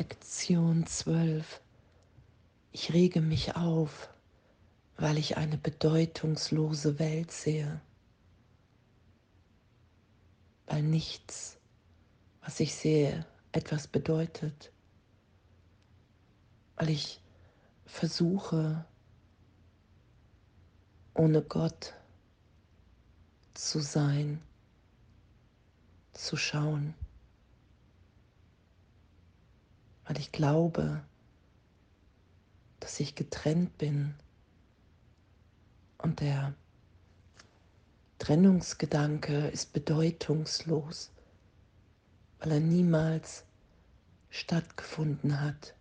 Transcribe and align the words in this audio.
Lektion 0.00 0.86
12. 0.86 1.60
Ich 2.72 2.94
rege 2.94 3.20
mich 3.20 3.54
auf, 3.54 4.08
weil 4.96 5.18
ich 5.18 5.36
eine 5.36 5.58
bedeutungslose 5.58 6.98
Welt 6.98 7.30
sehe, 7.30 7.82
weil 10.64 10.82
nichts, 10.82 11.58
was 12.40 12.60
ich 12.60 12.74
sehe, 12.74 13.26
etwas 13.52 13.88
bedeutet, 13.88 14.72
weil 16.76 16.88
ich 16.88 17.20
versuche, 17.84 18.86
ohne 21.12 21.42
Gott 21.42 21.92
zu 23.52 23.80
sein, 23.80 24.40
zu 26.14 26.38
schauen. 26.38 26.94
Weil 30.10 30.18
ich 30.18 30.32
glaube, 30.32 31.04
dass 32.80 32.98
ich 32.98 33.14
getrennt 33.14 33.78
bin. 33.78 34.16
Und 35.98 36.18
der 36.18 36.52
Trennungsgedanke 38.18 39.46
ist 39.50 39.72
bedeutungslos, 39.72 41.12
weil 42.40 42.50
er 42.50 42.58
niemals 42.58 43.44
stattgefunden 44.30 45.40
hat. 45.40 45.76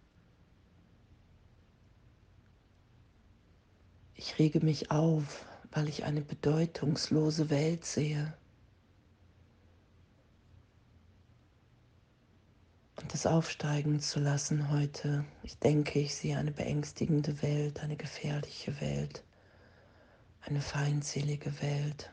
Ich 4.14 4.38
rege 4.38 4.60
mich 4.64 4.92
auf, 4.92 5.44
weil 5.72 5.90
ich 5.90 6.04
eine 6.04 6.22
bedeutungslose 6.22 7.50
Welt 7.50 7.84
sehe. 7.84 8.38
Und 13.02 13.14
das 13.14 13.26
aufsteigen 13.26 14.00
zu 14.00 14.20
lassen 14.20 14.70
heute. 14.70 15.24
Ich 15.44 15.58
denke, 15.58 16.00
ich 16.00 16.16
sehe 16.16 16.38
eine 16.38 16.52
beängstigende 16.52 17.42
Welt, 17.42 17.80
eine 17.82 17.96
gefährliche 17.96 18.80
Welt, 18.82 19.24
eine 20.42 20.62
feindselige 20.62 21.62
Welt, 21.62 22.12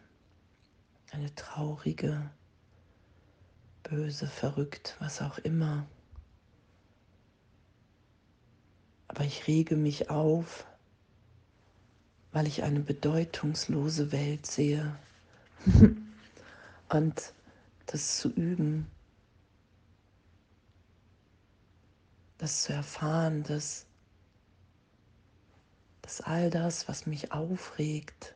eine 1.10 1.34
traurige, 1.34 2.30
böse, 3.82 4.26
verrückt, 4.26 4.96
was 4.98 5.22
auch 5.22 5.38
immer. 5.38 5.86
Aber 9.08 9.24
ich 9.24 9.46
rege 9.46 9.76
mich 9.76 10.10
auf, 10.10 10.66
weil 12.32 12.46
ich 12.46 12.62
eine 12.62 12.80
bedeutungslose 12.80 14.12
Welt 14.12 14.46
sehe. 14.46 14.96
und 16.90 17.32
das 17.86 18.18
zu 18.18 18.28
üben, 18.30 18.86
das 22.38 22.64
zu 22.64 22.72
erfahren, 22.72 23.42
dass, 23.42 23.86
dass 26.02 26.20
all 26.20 26.50
das, 26.50 26.88
was 26.88 27.06
mich 27.06 27.32
aufregt, 27.32 28.34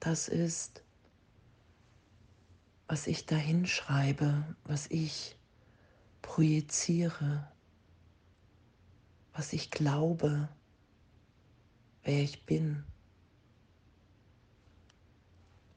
das 0.00 0.28
ist, 0.28 0.82
was 2.86 3.06
ich 3.06 3.26
dahin 3.26 3.66
schreibe, 3.66 4.44
was 4.64 4.86
ich 4.90 5.36
projiziere, 6.22 7.48
was 9.32 9.52
ich 9.52 9.70
glaube, 9.70 10.48
wer 12.04 12.22
ich 12.22 12.44
bin. 12.46 12.84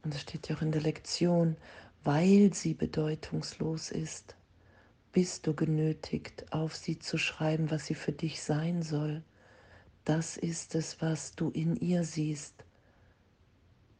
Und 0.03 0.13
es 0.13 0.21
steht 0.21 0.47
ja 0.47 0.55
auch 0.55 0.61
in 0.61 0.71
der 0.71 0.81
Lektion, 0.81 1.57
weil 2.03 2.53
sie 2.53 2.73
bedeutungslos 2.73 3.91
ist, 3.91 4.35
bist 5.17 5.47
du 5.47 5.55
genötigt, 5.55 6.45
auf 6.53 6.75
sie 6.75 6.99
zu 6.99 7.17
schreiben, 7.17 7.71
was 7.71 7.87
sie 7.87 7.95
für 7.95 8.11
dich 8.11 8.43
sein 8.43 8.83
soll. 8.83 9.23
Das 10.05 10.37
ist 10.37 10.75
es, 10.75 11.01
was 11.01 11.31
du 11.31 11.49
in 11.49 11.75
ihr 11.75 12.03
siehst. 12.03 12.63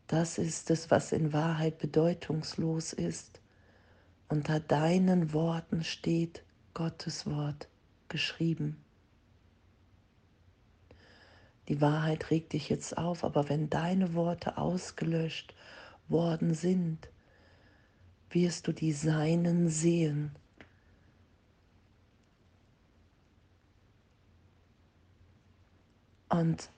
Das 0.06 0.38
ist 0.38 0.69
es, 0.69 0.92
was 0.92 1.12
in 1.12 1.34
Wahrheit 1.34 1.80
bedeutungslos 1.80 2.94
ist. 2.94 3.42
Unter 4.30 4.59
deinen 4.59 5.34
Worten 5.34 5.84
steht 5.84 6.44
Gottes 6.75 7.25
Wort 7.25 7.68
geschrieben. 8.09 8.78
Die 11.68 11.81
Wahrheit 11.81 12.30
regt 12.30 12.53
dich 12.53 12.69
jetzt 12.69 12.96
auf, 12.96 13.24
aber 13.24 13.50
wenn 13.50 13.72
deine 13.72 14.13
Worte 14.13 14.59
ausgelöscht 14.59 15.56
worden 16.09 16.53
sind, 16.53 17.09
wirst 18.30 18.68
du 18.68 18.72
die 18.72 18.94
Seinen 18.94 19.68
sehen 19.68 20.38
Und 26.30 26.70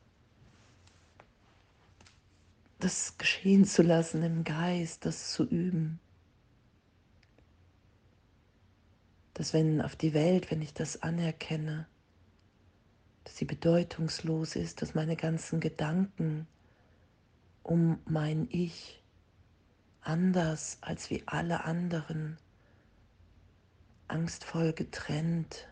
das 2.80 3.18
geschehen 3.18 3.66
zu 3.66 3.82
lassen 3.82 4.24
im 4.24 4.44
Geist, 4.44 5.06
das 5.06 5.32
zu 5.32 5.44
üben. 5.44 6.00
Dass 9.34 9.54
wenn 9.54 9.82
auf 9.82 9.96
die 9.96 10.14
Welt, 10.14 10.52
wenn 10.52 10.62
ich 10.62 10.74
das 10.74 11.02
anerkenne, 11.02 11.88
dass 13.24 13.38
sie 13.38 13.46
bedeutungslos 13.46 14.56
ist, 14.56 14.82
dass 14.82 14.96
meine 14.96 15.16
ganzen 15.16 15.60
Gedanken 15.60 16.48
um 17.64 18.00
mein 18.06 18.48
Ich 18.50 19.04
anders 20.02 20.78
als 20.82 21.10
wie 21.10 21.24
alle 21.28 21.66
anderen, 21.66 22.38
angstvoll 24.08 24.74
getrennt, 24.74 25.68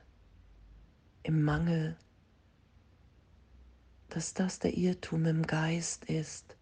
im 1.24 1.42
Mangel, 1.42 1.98
dass 4.09 4.34
das 4.34 4.59
der 4.59 4.78
Irrtum 4.78 5.25
im 5.25 5.45
Geist 5.45 6.06
ist, 6.06 6.56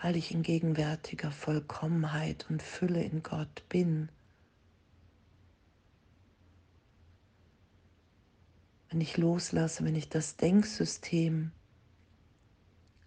weil 0.00 0.16
ich 0.16 0.32
in 0.32 0.42
gegenwärtiger 0.42 1.30
Vollkommenheit 1.30 2.46
und 2.48 2.62
Fülle 2.62 3.02
in 3.02 3.22
Gott 3.22 3.64
bin. 3.68 4.08
Wenn 8.88 9.00
ich 9.00 9.16
loslasse, 9.16 9.84
wenn 9.84 9.94
ich 9.94 10.08
das 10.08 10.36
Denksystem, 10.36 11.52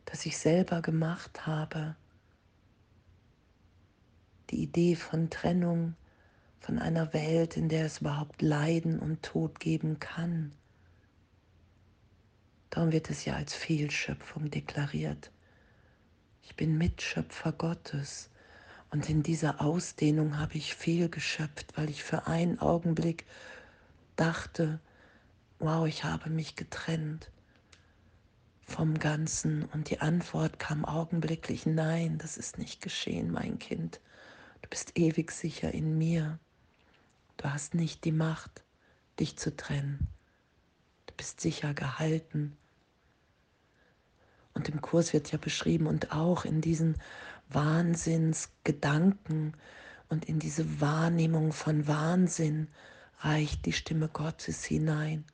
das 0.05 0.25
ich 0.25 0.37
selber 0.37 0.81
gemacht 0.81 1.45
habe, 1.45 1.95
die 4.49 4.61
Idee 4.63 4.95
von 4.95 5.29
Trennung, 5.29 5.95
von 6.59 6.79
einer 6.79 7.11
Welt, 7.13 7.57
in 7.57 7.67
der 7.67 7.85
es 7.85 7.99
überhaupt 7.99 8.41
Leiden 8.41 8.99
und 8.99 9.23
Tod 9.23 9.59
geben 9.59 9.99
kann, 9.99 10.53
Darum 12.73 12.91
wird 12.91 13.11
es 13.11 13.23
ja 13.25 13.35
als 13.35 13.53
Fehlschöpfung 13.53 14.49
deklariert. 14.49 15.29
Ich 16.41 16.55
bin 16.55 16.75
Mitschöpfer 16.79 17.51
Gottes. 17.51 18.31
Und 18.89 19.11
in 19.11 19.21
dieser 19.21 19.61
Ausdehnung 19.61 20.39
habe 20.39 20.55
ich 20.55 20.73
fehlgeschöpft, 20.73 21.77
weil 21.77 21.91
ich 21.91 22.03
für 22.03 22.25
einen 22.25 22.57
Augenblick 22.57 23.27
dachte, 24.15 24.79
wow, 25.59 25.85
ich 25.85 26.03
habe 26.03 26.31
mich 26.31 26.55
getrennt 26.55 27.29
vom 28.65 28.97
Ganzen. 28.97 29.65
Und 29.65 29.91
die 29.91 30.01
Antwort 30.01 30.57
kam 30.57 30.83
augenblicklich, 30.83 31.67
nein, 31.67 32.17
das 32.17 32.37
ist 32.37 32.57
nicht 32.57 32.81
geschehen, 32.81 33.29
mein 33.29 33.59
Kind. 33.59 33.99
Du 34.63 34.69
bist 34.69 34.97
ewig 34.97 35.31
sicher 35.31 35.71
in 35.71 35.99
mir. 35.99 36.39
Du 37.37 37.53
hast 37.53 37.75
nicht 37.75 38.03
die 38.03 38.11
Macht, 38.11 38.63
dich 39.19 39.37
zu 39.37 39.55
trennen. 39.55 40.07
Du 41.05 41.13
bist 41.13 41.39
sicher 41.39 41.75
gehalten 41.75 42.57
und 44.53 44.69
im 44.69 44.81
Kurs 44.81 45.13
wird 45.13 45.31
ja 45.31 45.37
beschrieben 45.37 45.87
und 45.87 46.11
auch 46.11 46.45
in 46.45 46.61
diesen 46.61 46.97
Wahnsinnsgedanken 47.49 49.53
und 50.09 50.25
in 50.25 50.39
diese 50.39 50.81
Wahrnehmung 50.81 51.53
von 51.53 51.87
Wahnsinn 51.87 52.67
reicht 53.19 53.65
die 53.65 53.73
Stimme 53.73 54.09
Gottes 54.09 54.63
hinein. 54.65 55.25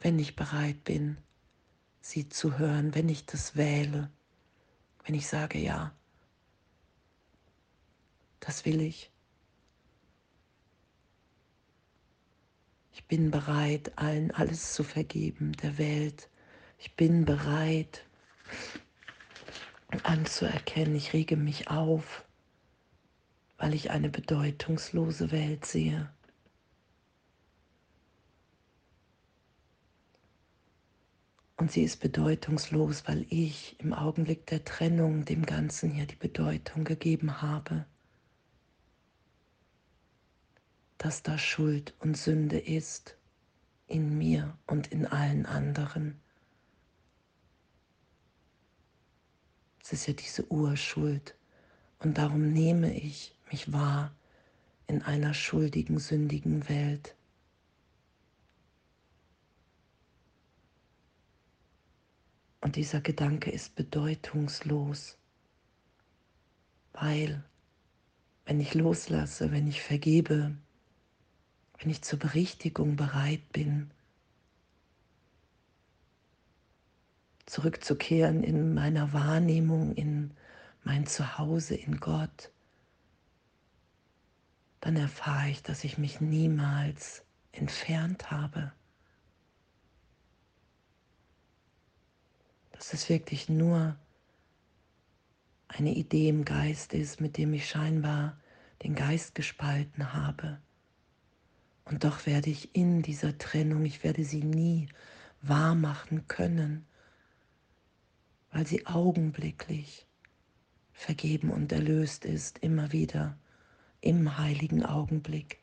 Wenn 0.00 0.18
ich 0.18 0.36
bereit 0.36 0.84
bin, 0.84 1.18
sie 2.00 2.28
zu 2.28 2.58
hören, 2.58 2.94
wenn 2.94 3.08
ich 3.08 3.26
das 3.26 3.56
wähle, 3.56 4.10
wenn 5.04 5.14
ich 5.14 5.28
sage, 5.28 5.58
ja, 5.58 5.94
das 8.40 8.64
will 8.64 8.80
ich. 8.80 9.10
Ich 12.92 13.06
bin 13.06 13.30
bereit, 13.30 13.92
allen 13.96 14.30
alles 14.30 14.72
zu 14.72 14.82
vergeben, 14.82 15.52
der 15.52 15.78
Welt, 15.78 16.28
ich 16.80 16.96
bin 16.96 17.24
bereit 17.24 18.04
anzuerkennen, 20.02 20.96
ich 20.96 21.12
rege 21.12 21.36
mich 21.36 21.68
auf, 21.68 22.24
weil 23.58 23.74
ich 23.74 23.90
eine 23.90 24.08
bedeutungslose 24.08 25.30
Welt 25.30 25.64
sehe. 25.64 26.12
Und 31.56 31.70
sie 31.70 31.82
ist 31.82 32.00
bedeutungslos, 32.00 33.06
weil 33.06 33.26
ich 33.28 33.78
im 33.78 33.92
Augenblick 33.92 34.46
der 34.46 34.64
Trennung 34.64 35.24
dem 35.24 35.46
Ganzen 35.46 35.90
hier 35.90 36.06
die 36.06 36.16
Bedeutung 36.16 36.84
gegeben 36.84 37.42
habe. 37.42 37.84
dass 41.00 41.22
da 41.22 41.38
Schuld 41.38 41.94
und 42.00 42.14
Sünde 42.14 42.58
ist 42.58 43.16
in 43.86 44.18
mir 44.18 44.58
und 44.66 44.88
in 44.88 45.06
allen 45.06 45.46
anderen. 45.46 46.20
Es 49.82 49.92
ist 49.92 50.06
ja 50.06 50.14
diese 50.14 50.50
Urschuld 50.50 51.34
und 52.00 52.18
darum 52.18 52.52
nehme 52.52 52.94
ich 52.94 53.34
mich 53.50 53.72
wahr 53.72 54.14
in 54.86 55.02
einer 55.02 55.34
schuldigen, 55.34 55.98
sündigen 55.98 56.68
Welt. 56.68 57.14
Und 62.60 62.76
dieser 62.76 63.00
Gedanke 63.00 63.50
ist 63.50 63.74
bedeutungslos, 63.74 65.16
weil 66.92 67.42
wenn 68.44 68.60
ich 68.60 68.74
loslasse, 68.74 69.50
wenn 69.50 69.66
ich 69.66 69.80
vergebe, 69.80 70.56
wenn 71.78 71.90
ich 71.90 72.02
zur 72.02 72.18
Berichtigung 72.18 72.96
bereit 72.96 73.52
bin, 73.52 73.90
zurückzukehren 77.50 78.44
in 78.44 78.74
meiner 78.74 79.12
Wahrnehmung, 79.12 79.94
in 79.96 80.30
mein 80.84 81.06
Zuhause, 81.06 81.74
in 81.74 81.98
Gott, 81.98 82.52
dann 84.80 84.96
erfahre 84.96 85.50
ich, 85.50 85.62
dass 85.62 85.82
ich 85.82 85.98
mich 85.98 86.20
niemals 86.20 87.24
entfernt 87.50 88.30
habe. 88.30 88.72
Dass 92.70 92.92
es 92.92 93.08
wirklich 93.08 93.48
nur 93.48 93.96
eine 95.66 95.92
Idee 95.92 96.28
im 96.28 96.44
Geist 96.44 96.94
ist, 96.94 97.20
mit 97.20 97.36
dem 97.36 97.52
ich 97.52 97.68
scheinbar 97.68 98.38
den 98.84 98.94
Geist 98.94 99.34
gespalten 99.34 100.14
habe. 100.14 100.60
Und 101.84 102.04
doch 102.04 102.26
werde 102.26 102.48
ich 102.48 102.76
in 102.76 103.02
dieser 103.02 103.36
Trennung, 103.38 103.84
ich 103.84 104.04
werde 104.04 104.24
sie 104.24 104.44
nie 104.44 104.88
wahr 105.42 105.74
machen 105.74 106.28
können, 106.28 106.86
weil 108.50 108.66
sie 108.66 108.86
augenblicklich 108.86 110.06
vergeben 110.92 111.50
und 111.50 111.72
erlöst 111.72 112.24
ist, 112.24 112.58
immer 112.58 112.92
wieder 112.92 113.38
im 114.00 114.38
heiligen 114.38 114.84
Augenblick. 114.84 115.58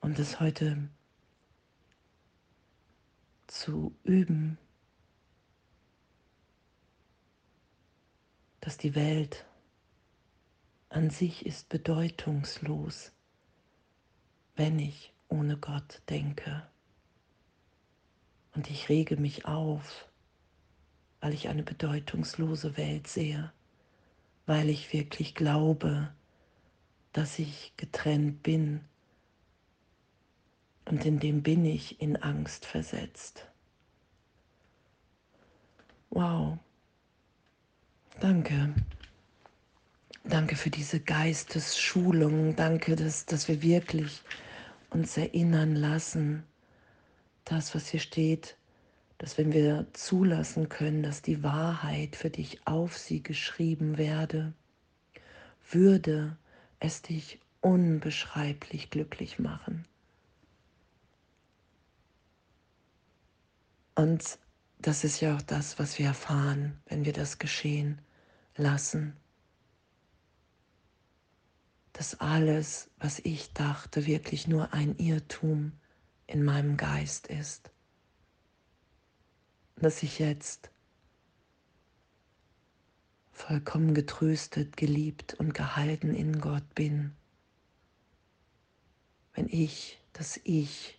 Und 0.00 0.18
es 0.18 0.40
heute 0.40 0.88
zu 3.46 3.96
üben, 4.04 4.58
dass 8.60 8.76
die 8.78 8.94
Welt 8.94 9.46
an 10.88 11.10
sich 11.10 11.46
ist 11.46 11.68
bedeutungslos, 11.68 13.12
wenn 14.56 14.78
ich 14.78 15.12
ohne 15.28 15.56
Gott 15.56 16.02
denke. 16.08 16.68
Und 18.56 18.70
ich 18.70 18.88
rege 18.88 19.18
mich 19.18 19.44
auf, 19.44 20.06
weil 21.20 21.34
ich 21.34 21.48
eine 21.48 21.62
bedeutungslose 21.62 22.78
Welt 22.78 23.06
sehe, 23.06 23.52
weil 24.46 24.70
ich 24.70 24.94
wirklich 24.94 25.34
glaube, 25.34 26.10
dass 27.12 27.38
ich 27.38 27.74
getrennt 27.76 28.42
bin. 28.42 28.80
Und 30.86 31.04
in 31.04 31.18
dem 31.18 31.42
bin 31.42 31.66
ich 31.66 32.00
in 32.00 32.16
Angst 32.16 32.64
versetzt. 32.64 33.46
Wow. 36.08 36.56
Danke. 38.20 38.74
Danke 40.24 40.56
für 40.56 40.70
diese 40.70 40.98
Geistesschulung. 41.00 42.56
Danke, 42.56 42.96
dass, 42.96 43.26
dass 43.26 43.48
wir 43.48 43.60
wirklich 43.60 44.22
uns 44.88 45.18
erinnern 45.18 45.76
lassen, 45.76 46.44
das, 47.46 47.74
was 47.74 47.88
hier 47.88 48.00
steht, 48.00 48.58
dass 49.18 49.38
wenn 49.38 49.52
wir 49.52 49.86
zulassen 49.94 50.68
können, 50.68 51.02
dass 51.02 51.22
die 51.22 51.42
Wahrheit 51.42 52.14
für 52.14 52.28
dich 52.28 52.66
auf 52.66 52.98
sie 52.98 53.22
geschrieben 53.22 53.96
werde, 53.96 54.52
würde 55.70 56.36
es 56.78 57.00
dich 57.00 57.40
unbeschreiblich 57.62 58.90
glücklich 58.90 59.38
machen. 59.38 59.86
Und 63.94 64.38
das 64.78 65.04
ist 65.04 65.20
ja 65.20 65.34
auch 65.34 65.42
das, 65.42 65.78
was 65.78 65.98
wir 65.98 66.06
erfahren, 66.06 66.78
wenn 66.86 67.06
wir 67.06 67.14
das 67.14 67.38
geschehen 67.38 68.02
lassen 68.56 69.16
dass 71.96 72.20
alles, 72.20 72.90
was 72.98 73.20
ich 73.20 73.54
dachte, 73.54 74.04
wirklich 74.04 74.46
nur 74.46 74.74
ein 74.74 74.98
Irrtum 74.98 75.72
in 76.26 76.44
meinem 76.44 76.76
Geist 76.76 77.26
ist. 77.28 77.70
Dass 79.76 80.02
ich 80.02 80.18
jetzt 80.18 80.70
vollkommen 83.32 83.94
getröstet, 83.94 84.76
geliebt 84.76 85.34
und 85.34 85.52
gehalten 85.52 86.14
in 86.14 86.40
Gott 86.40 86.74
bin. 86.74 87.12
Wenn 89.34 89.48
ich, 89.48 90.00
das 90.14 90.40
Ich, 90.44 90.98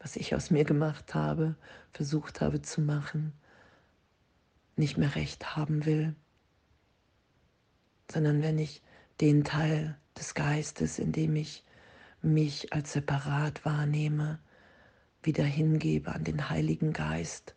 was 0.00 0.16
ich 0.16 0.34
aus 0.34 0.50
mir 0.50 0.64
gemacht 0.64 1.14
habe, 1.14 1.54
versucht 1.92 2.40
habe 2.40 2.60
zu 2.60 2.80
machen, 2.80 3.32
nicht 4.74 4.98
mehr 4.98 5.14
recht 5.14 5.56
haben 5.56 5.86
will, 5.86 6.14
sondern 8.10 8.42
wenn 8.42 8.58
ich 8.58 8.82
den 9.20 9.44
Teil 9.44 9.96
des 10.18 10.34
Geistes, 10.34 10.98
indem 10.98 11.36
ich 11.36 11.64
mich 12.20 12.72
als 12.72 12.92
separat 12.92 13.64
wahrnehme, 13.64 14.40
wieder 15.26 15.44
hingebe 15.44 16.12
an 16.12 16.24
den 16.24 16.48
Heiligen 16.48 16.92
Geist, 16.92 17.54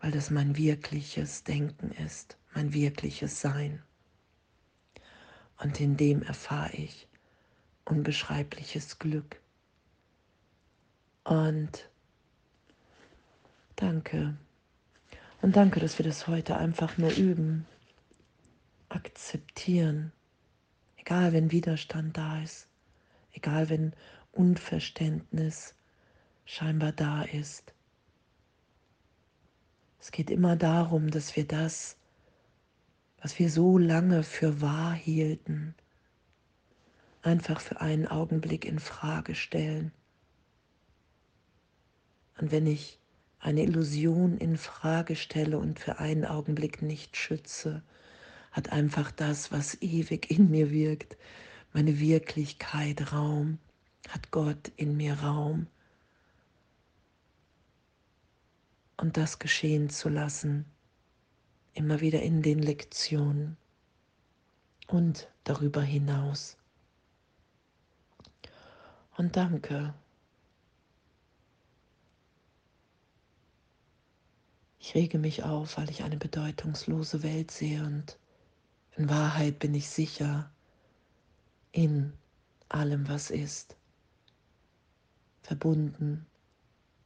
weil 0.00 0.10
das 0.10 0.30
mein 0.30 0.56
wirkliches 0.56 1.44
Denken 1.44 1.92
ist, 1.92 2.36
mein 2.54 2.72
wirkliches 2.72 3.40
Sein. 3.40 3.82
Und 5.58 5.80
in 5.80 5.96
dem 5.96 6.22
erfahre 6.22 6.72
ich 6.72 7.06
unbeschreibliches 7.84 8.98
Glück. 8.98 9.40
Und 11.24 11.88
danke. 13.76 14.36
Und 15.40 15.54
danke, 15.54 15.78
dass 15.78 15.98
wir 15.98 16.04
das 16.04 16.26
heute 16.26 16.56
einfach 16.56 16.98
nur 16.98 17.12
üben, 17.12 17.66
akzeptieren 18.88 20.12
Egal, 21.04 21.32
wenn 21.32 21.50
Widerstand 21.50 22.16
da 22.16 22.40
ist, 22.40 22.68
egal, 23.32 23.68
wenn 23.68 23.92
Unverständnis 24.30 25.74
scheinbar 26.44 26.92
da 26.92 27.22
ist. 27.22 27.72
Es 29.98 30.10
geht 30.10 30.30
immer 30.30 30.56
darum, 30.56 31.10
dass 31.10 31.36
wir 31.36 31.46
das, 31.46 31.96
was 33.20 33.38
wir 33.38 33.50
so 33.50 33.78
lange 33.78 34.24
für 34.24 34.60
wahr 34.60 34.94
hielten, 34.94 35.74
einfach 37.22 37.60
für 37.60 37.80
einen 37.80 38.08
Augenblick 38.08 38.64
in 38.64 38.80
Frage 38.80 39.34
stellen. 39.34 39.92
Und 42.38 42.50
wenn 42.50 42.66
ich 42.66 42.98
eine 43.38 43.62
Illusion 43.62 44.38
in 44.38 44.56
Frage 44.56 45.16
stelle 45.16 45.58
und 45.58 45.78
für 45.78 45.98
einen 45.98 46.24
Augenblick 46.24 46.82
nicht 46.82 47.16
schütze, 47.16 47.82
hat 48.50 48.70
einfach 48.70 49.10
das, 49.10 49.50
was 49.50 49.80
ewig 49.80 50.30
in 50.30 50.50
mir 50.50 50.70
wirkt, 50.70 51.16
meine 51.72 51.98
Wirklichkeit 51.98 53.12
Raum, 53.12 53.58
hat 54.08 54.30
Gott 54.30 54.72
in 54.76 54.96
mir 54.96 55.14
Raum. 55.14 55.66
Und 59.02 59.16
das 59.16 59.40
geschehen 59.40 59.90
zu 59.90 60.08
lassen, 60.08 60.64
immer 61.74 62.00
wieder 62.00 62.22
in 62.22 62.40
den 62.40 62.60
Lektionen 62.60 63.56
und 64.86 65.28
darüber 65.42 65.82
hinaus. 65.82 66.56
Und 69.16 69.34
danke. 69.34 69.92
Ich 74.78 74.94
rege 74.94 75.18
mich 75.18 75.42
auf, 75.42 75.78
weil 75.78 75.90
ich 75.90 76.04
eine 76.04 76.16
bedeutungslose 76.16 77.24
Welt 77.24 77.50
sehe 77.50 77.84
und 77.84 78.16
in 78.96 79.10
Wahrheit 79.10 79.58
bin 79.58 79.74
ich 79.74 79.90
sicher 79.90 80.48
in 81.72 82.12
allem, 82.68 83.08
was 83.08 83.32
ist. 83.32 83.74
Verbunden, 85.42 86.24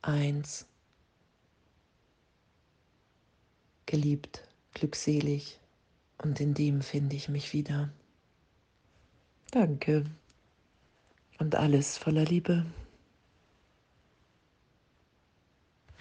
eins, 0.02 0.66
geliebt, 3.86 4.42
glückselig 4.74 5.58
und 6.18 6.40
in 6.40 6.54
dem 6.54 6.82
finde 6.82 7.16
ich 7.16 7.28
mich 7.28 7.52
wieder. 7.52 7.90
Danke 9.50 10.04
und 11.38 11.54
alles 11.54 11.96
voller 11.96 12.24
Liebe. 12.24 12.66